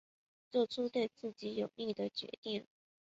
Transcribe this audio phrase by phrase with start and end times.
[0.49, 2.65] 做出对自己有利的决定